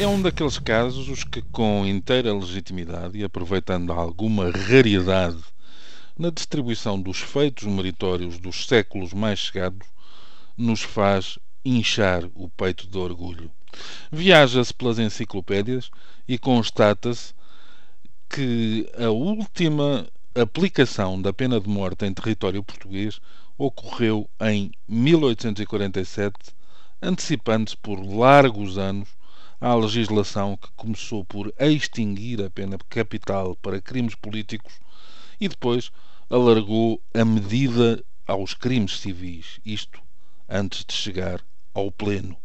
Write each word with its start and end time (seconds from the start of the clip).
É 0.00 0.06
um 0.06 0.22
daqueles 0.22 0.60
casos 0.60 1.08
os 1.08 1.24
que, 1.24 1.42
com 1.42 1.84
inteira 1.84 2.32
legitimidade 2.32 3.18
e 3.18 3.24
aproveitando 3.24 3.92
alguma 3.92 4.48
raridade 4.48 5.42
na 6.16 6.30
distribuição 6.30 7.02
dos 7.02 7.18
feitos 7.18 7.64
meritórios 7.64 8.38
dos 8.38 8.64
séculos 8.68 9.12
mais 9.12 9.40
chegados, 9.40 9.88
nos 10.56 10.82
faz 10.82 11.36
inchar 11.64 12.22
o 12.36 12.48
peito 12.48 12.86
de 12.86 12.96
orgulho. 12.96 13.50
Viaja-se 14.12 14.72
pelas 14.72 15.00
enciclopédias 15.00 15.90
e 16.28 16.38
constata-se 16.38 17.34
que 18.30 18.88
a 18.96 19.10
última 19.10 20.06
aplicação 20.32 21.20
da 21.20 21.32
pena 21.32 21.60
de 21.60 21.68
morte 21.68 22.06
em 22.06 22.14
território 22.14 22.62
português 22.62 23.20
ocorreu 23.58 24.30
em 24.42 24.70
1847, 24.86 26.36
antecipando-se 27.02 27.76
por 27.76 27.98
largos 27.98 28.78
anos 28.78 29.17
à 29.60 29.74
legislação 29.74 30.56
que 30.56 30.68
começou 30.76 31.24
por 31.24 31.52
extinguir 31.58 32.42
a 32.42 32.50
pena 32.50 32.78
capital 32.88 33.56
para 33.56 33.80
crimes 33.80 34.14
políticos 34.14 34.74
e 35.40 35.48
depois 35.48 35.90
alargou 36.30 37.02
a 37.14 37.24
medida 37.24 38.02
aos 38.26 38.54
crimes 38.54 39.00
civis, 39.00 39.58
isto 39.64 40.00
antes 40.48 40.84
de 40.84 40.94
chegar 40.94 41.40
ao 41.74 41.90
pleno. 41.90 42.36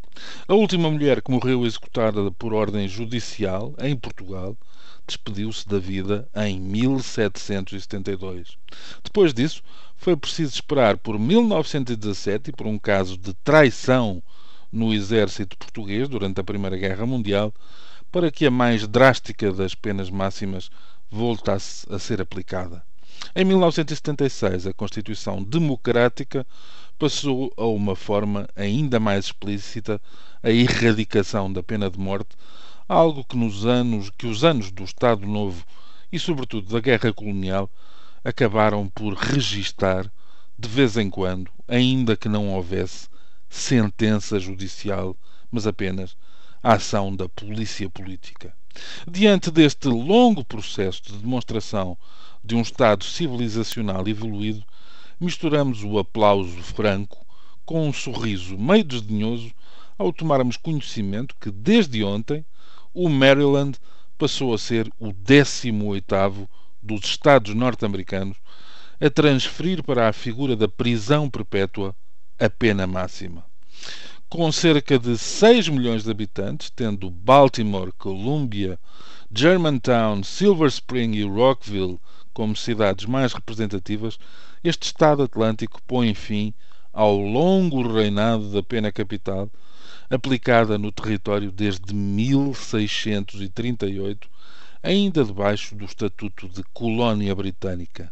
A 0.48 0.54
última 0.54 0.90
mulher 0.92 1.22
que 1.22 1.32
morreu 1.32 1.66
executada 1.66 2.32
por 2.32 2.54
ordem 2.54 2.88
judicial 2.88 3.74
em 3.80 3.96
Portugal 3.96 4.56
despediu-se 5.08 5.68
da 5.68 5.80
vida 5.80 6.28
em 6.36 6.60
1772. 6.60 8.58
Depois 9.04 9.34
disso, 9.34 9.62
foi 9.98 10.16
preciso 10.16 10.54
esperar 10.54 10.98
por 10.98 11.18
1917 11.20 12.50
e 12.50 12.54
por 12.54 12.68
um 12.68 12.78
caso 12.78 13.18
de 13.18 13.34
traição 13.36 14.22
no 14.74 14.92
exército 14.92 15.56
português 15.56 16.10
durante 16.10 16.42
a 16.42 16.44
Primeira 16.44 16.76
Guerra 16.76 17.06
Mundial 17.06 17.54
para 18.12 18.32
que 18.32 18.48
a 18.48 18.52
mais 18.52 18.88
drástica 18.88 19.54
das 19.54 19.76
penas 19.76 20.10
máximas 20.10 20.70
voltasse 21.10 21.86
a 21.94 22.00
ser 22.00 22.20
aplicada. 22.20 22.84
Em 23.36 23.46
1976, 23.46 24.66
a 24.68 24.74
Constituição 24.74 25.44
Democrática 25.44 26.46
passou 26.98 27.54
a 27.56 27.66
uma 27.66 27.96
forma 27.96 28.48
ainda 28.56 29.00
mais 29.00 29.26
explícita 29.26 30.02
a 30.42 30.50
erradicação 30.50 31.54
da 31.54 31.62
pena 31.62 31.90
de 31.90 32.00
morte, 32.00 32.36
algo 32.88 33.24
que 33.24 33.38
nos 33.38 33.66
anos 33.66 34.10
que 34.18 34.26
os 34.26 34.44
anos 34.44 34.72
do 34.72 34.84
Estado 34.84 35.26
Novo 35.28 35.64
e 36.12 36.18
sobretudo 36.18 36.74
da 36.74 36.80
Guerra 36.80 37.14
Colonial 37.14 37.70
acabaram 38.24 38.88
por 38.88 39.14
registar 39.14 40.12
de 40.58 40.68
vez 40.68 40.98
em 40.98 41.10
quando, 41.10 41.52
ainda 41.68 42.16
que 42.16 42.30
não 42.30 42.54
houvesse 42.54 43.08
sentença 43.54 44.40
judicial, 44.40 45.16
mas 45.52 45.68
apenas 45.68 46.18
a 46.62 46.74
ação 46.74 47.16
da 47.16 47.30
polícia 47.30 47.88
política. 47.90 48.54
Diante 49.08 49.52
deste 49.52 49.88
longo 49.88 50.44
processo 50.44 51.04
de 51.04 51.14
demonstração 51.14 51.96
de 52.44 52.56
um 52.56 52.62
Estado 52.62 53.04
civilizacional 53.04 54.08
evoluído, 54.08 54.66
misturamos 55.20 55.84
o 55.84 56.00
aplauso 56.00 56.58
franco 56.64 57.24
com 57.64 57.88
um 57.88 57.94
sorriso 57.94 58.58
meio 58.58 58.84
desdenhoso 58.84 59.52
ao 59.98 60.12
tomarmos 60.12 60.58
conhecimento 60.58 61.36
que, 61.40 61.52
desde 61.52 62.04
ontem, 62.04 62.44
o 62.92 63.08
Maryland 63.08 63.78
passou 64.18 64.54
a 64.54 64.58
ser 64.58 64.92
o 65.00 65.14
18º 65.14 66.50
dos 66.82 67.06
Estados 67.06 67.54
norte-americanos 67.54 68.38
a 69.00 69.10
transferir 69.10 69.84
para 69.84 70.10
a 70.10 70.14
figura 70.14 70.56
da 70.56 70.68
prisão 70.68 71.30
perpétua 71.30 71.96
a 72.40 72.50
pena 72.50 72.88
máxima. 72.88 73.53
Com 74.34 74.52
cerca 74.52 74.98
de 74.98 75.16
6 75.16 75.70
milhões 75.70 76.04
de 76.04 76.10
habitantes, 76.10 76.72
tendo 76.72 77.08
Baltimore, 77.08 77.94
Columbia, 78.00 78.80
Germantown, 79.32 80.24
Silver 80.24 80.68
Spring 80.70 81.14
e 81.14 81.22
Rockville 81.22 82.00
como 82.34 82.56
cidades 82.56 83.06
mais 83.06 83.32
representativas, 83.32 84.18
este 84.64 84.88
Estado 84.88 85.22
Atlântico 85.22 85.80
põe 85.84 86.16
fim 86.16 86.52
ao 86.92 87.16
longo 87.16 87.88
reinado 87.88 88.52
da 88.52 88.64
pena 88.64 88.92
capital, 88.92 89.52
aplicada 90.10 90.80
no 90.80 90.92
território 90.92 91.52
desde 91.52 91.94
1638, 91.94 94.28
ainda 94.82 95.24
debaixo 95.24 95.76
do 95.76 95.86
Estatuto 95.86 96.50
de 96.50 96.64
Colónia 96.74 97.36
Britânica. 97.36 98.12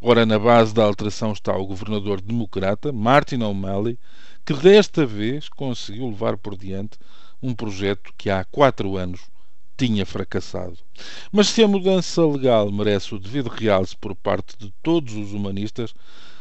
Ora, 0.00 0.26
na 0.26 0.38
base 0.38 0.74
da 0.74 0.84
alteração 0.84 1.32
está 1.32 1.56
o 1.56 1.66
governador 1.66 2.20
democrata, 2.20 2.92
Martin 2.92 3.42
O'Malley, 3.42 3.98
que 4.44 4.54
desta 4.54 5.06
vez 5.06 5.48
conseguiu 5.48 6.08
levar 6.08 6.36
por 6.36 6.56
diante 6.56 6.98
um 7.42 7.54
projeto 7.54 8.12
que 8.16 8.30
há 8.30 8.44
quatro 8.44 8.96
anos 8.96 9.20
tinha 9.76 10.06
fracassado. 10.06 10.78
Mas 11.30 11.48
se 11.48 11.62
a 11.62 11.68
mudança 11.68 12.24
legal 12.26 12.70
merece 12.70 13.14
o 13.14 13.18
devido 13.18 13.48
realce 13.48 13.96
por 13.96 14.14
parte 14.14 14.56
de 14.58 14.72
todos 14.82 15.14
os 15.14 15.32
humanistas, 15.32 15.94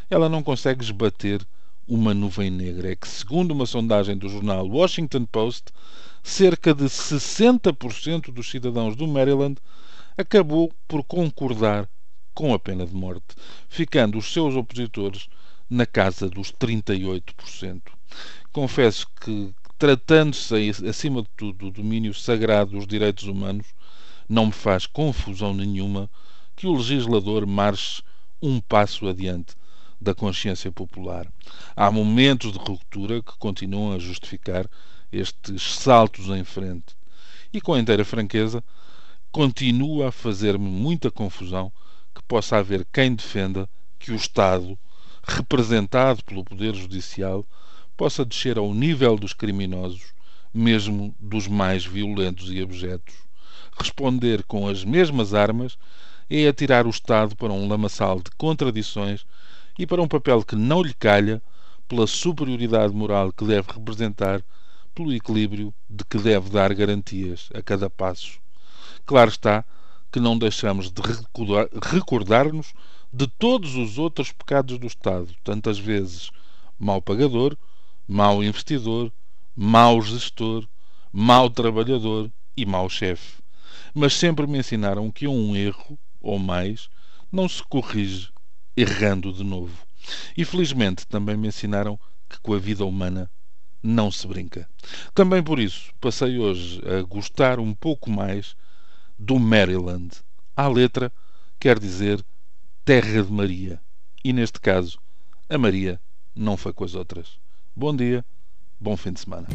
ela 0.10 0.30
não 0.30 0.44
consegue 0.44 0.84
esbater 0.84 1.42
uma 1.88 2.14
nuvem 2.14 2.50
negra. 2.50 2.92
É 2.92 2.96
que, 2.96 3.08
segundo 3.08 3.52
uma 3.52 3.66
sondagem 3.66 4.18
do 4.18 4.30
jornal 4.30 4.68
Washington 4.68 5.26
Post, 5.26 5.72
cerca 6.24 6.74
de 6.74 6.86
60% 6.86 8.32
dos 8.32 8.50
cidadãos 8.50 8.96
do 8.96 9.08
Maryland 9.08 9.58
acabou 10.18 10.72
por 10.88 11.04
concordar 11.04 11.90
com 12.34 12.54
a 12.54 12.60
pena 12.60 12.86
de 12.86 12.94
morte, 12.94 13.36
ficando 13.68 14.18
os 14.18 14.32
seus 14.32 14.56
opositores 14.56 15.28
na 15.70 15.86
casa 15.86 16.30
dos 16.30 16.52
38%. 16.52 17.82
Confesso 18.52 19.08
que, 19.22 19.54
tratando-se, 19.78 20.72
acima 20.88 21.22
de 21.22 21.30
tudo, 21.38 21.70
do 21.70 21.82
domínio 21.82 22.14
sagrado 22.14 22.72
dos 22.72 22.86
direitos 22.86 23.26
humanos, 23.26 23.68
não 24.28 24.48
me 24.48 24.52
faz 24.52 24.86
confusão 24.86 25.54
nenhuma 25.54 26.10
que 26.56 26.68
o 26.68 26.76
legislador 26.76 27.46
marche 27.46 28.04
um 28.42 28.60
passo 28.60 29.08
adiante 29.08 29.56
da 30.00 30.16
consciência 30.16 30.72
popular. 30.72 31.32
Há 31.76 31.92
momentos 31.92 32.52
de 32.52 32.58
ruptura 32.58 33.22
que 33.22 33.38
continuam 33.38 33.94
a 33.94 34.00
justificar 34.00 34.68
estes 35.12 35.62
saltos 35.76 36.28
em 36.28 36.44
frente. 36.44 36.96
E 37.54 37.62
com 37.62 37.78
inteira 37.78 38.04
franqueza, 38.04 38.64
continua 39.32 40.10
a 40.10 40.12
fazer-me 40.12 40.70
muita 40.70 41.12
confusão 41.12 41.72
possa 42.32 42.56
haver 42.56 42.88
quem 42.94 43.14
defenda 43.14 43.68
que 44.00 44.10
o 44.10 44.16
Estado 44.16 44.80
representado 45.22 46.24
pelo 46.24 46.46
Poder 46.46 46.74
Judicial, 46.74 47.46
possa 47.98 48.24
descer 48.24 48.58
ao 48.58 48.74
nível 48.74 49.18
dos 49.18 49.34
criminosos, 49.34 50.14
mesmo 50.54 51.14
dos 51.20 51.46
mais 51.46 51.86
violentos 51.86 52.50
e 52.50 52.62
abjetos. 52.62 53.14
Responder 53.78 54.44
com 54.44 54.66
as 54.66 54.86
mesmas 54.86 55.34
armas 55.34 55.78
é 56.30 56.48
atirar 56.48 56.88
o 56.88 56.90
Estado 56.90 57.36
para 57.36 57.52
um 57.52 57.68
lamaçal 57.68 58.22
de 58.22 58.32
contradições 58.38 59.26
e 59.78 59.86
para 59.86 60.02
um 60.02 60.08
papel 60.08 60.42
que 60.42 60.56
não 60.56 60.82
lhe 60.82 60.94
calha 60.94 61.42
pela 61.86 62.08
superioridade 62.08 62.94
moral 62.94 63.34
que 63.34 63.44
deve 63.44 63.74
representar, 63.74 64.42
pelo 64.96 65.14
equilíbrio 65.14 65.74
de 65.90 66.06
que 66.06 66.18
deve 66.18 66.50
dar 66.50 66.74
garantias 66.74 67.50
a 67.54 67.62
cada 67.62 67.90
passo. 67.90 68.40
Claro 69.06 69.30
está 69.30 69.66
que 70.12 70.20
não 70.20 70.38
deixamos 70.38 70.92
de 70.92 71.02
recordar-nos 71.82 72.74
de 73.14 73.28
todos 73.28 73.76
os 73.76 73.98
outros 73.98 74.32
pecados 74.32 74.78
do 74.78 74.88
Estado, 74.88 75.34
tantas 75.44 75.80
vezes 75.80 76.32
mau 76.78 77.02
pagador, 77.02 77.58
mau 78.08 78.44
investidor, 78.44 79.12
mau 79.56 80.02
gestor, 80.02 80.68
mau 81.12 81.50
trabalhador 81.50 82.32
e 82.56 82.66
mau 82.66 82.90
chefe. 82.90 83.42
Mas 83.94 84.14
sempre 84.14 84.48
me 84.48 84.60
ensinaram 84.60 85.12
que 85.12 85.28
um 85.28 85.56
erro, 85.56 85.98
ou 86.20 86.40
mais, 86.40 86.90
não 87.32 87.48
se 87.48 87.64
corrige 87.64 88.30
errando 88.76 89.32
de 89.32 89.44
novo. 89.44 89.86
E 90.36 90.44
felizmente 90.44 91.06
também 91.06 91.38
me 91.38 91.48
ensinaram 91.48 92.00
que 92.30 92.40
com 92.40 92.54
a 92.54 92.60
vida 92.60 92.86
humana 92.86 93.30
não 93.84 94.12
se 94.12 94.28
brinca. 94.28 94.70
Também 95.14 95.44
por 95.44 95.60
isso 95.60 95.92
passei 96.00 96.38
hoje 96.38 96.82
a 96.86 97.02
gostar 97.02 97.60
um 97.60 97.74
pouco 97.74 98.10
mais 98.10 98.56
do 99.22 99.38
Maryland. 99.38 100.10
À 100.56 100.68
letra 100.68 101.12
quer 101.60 101.78
dizer 101.78 102.26
terra 102.84 103.22
de 103.22 103.32
Maria. 103.32 103.80
E 104.24 104.34
neste 104.34 104.60
caso, 104.60 105.00
a 105.48 105.58
Maria 105.58 106.02
não 106.36 106.58
foi 106.58 106.74
com 106.74 106.84
as 106.84 106.96
outras. 106.96 107.40
Bom 107.76 107.96
dia, 107.96 108.26
bom 108.80 108.98
fim 108.98 109.14
de 109.14 109.20
semana. 109.20 109.48